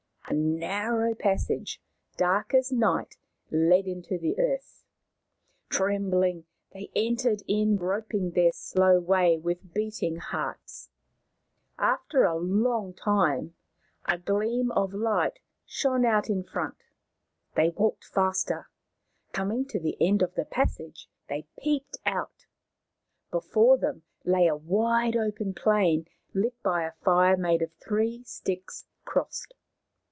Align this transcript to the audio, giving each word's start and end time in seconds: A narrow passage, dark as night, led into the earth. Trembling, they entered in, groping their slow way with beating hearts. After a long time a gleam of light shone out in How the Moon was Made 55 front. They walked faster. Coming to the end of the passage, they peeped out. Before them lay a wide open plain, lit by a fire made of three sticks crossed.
A 0.27 0.33
narrow 0.33 1.13
passage, 1.13 1.81
dark 2.15 2.53
as 2.53 2.71
night, 2.71 3.17
led 3.51 3.85
into 3.85 4.17
the 4.17 4.39
earth. 4.39 4.85
Trembling, 5.67 6.45
they 6.71 6.89
entered 6.95 7.43
in, 7.49 7.75
groping 7.75 8.31
their 8.31 8.53
slow 8.53 8.97
way 9.01 9.37
with 9.37 9.73
beating 9.73 10.19
hearts. 10.19 10.89
After 11.77 12.23
a 12.23 12.37
long 12.37 12.93
time 12.93 13.55
a 14.05 14.17
gleam 14.17 14.71
of 14.71 14.93
light 14.93 15.39
shone 15.65 16.05
out 16.05 16.29
in 16.29 16.37
How 16.37 16.37
the 16.37 16.37
Moon 16.37 16.37
was 16.37 16.37
Made 16.37 16.41
55 16.45 16.53
front. 16.53 16.77
They 17.75 17.81
walked 17.83 18.05
faster. 18.05 18.69
Coming 19.33 19.65
to 19.65 19.81
the 19.81 19.97
end 19.99 20.21
of 20.21 20.35
the 20.35 20.45
passage, 20.45 21.09
they 21.27 21.45
peeped 21.61 21.97
out. 22.05 22.45
Before 23.31 23.77
them 23.77 24.03
lay 24.23 24.47
a 24.47 24.55
wide 24.55 25.17
open 25.17 25.53
plain, 25.53 26.07
lit 26.33 26.55
by 26.63 26.83
a 26.85 26.93
fire 26.93 27.35
made 27.35 27.61
of 27.61 27.73
three 27.73 28.23
sticks 28.23 28.85
crossed. 29.03 29.55